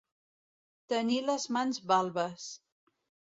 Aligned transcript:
Tenir 0.93 1.17
les 1.27 1.45
mans 1.59 1.79
balbes. 1.93 2.49